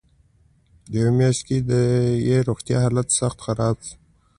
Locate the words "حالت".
2.85-3.07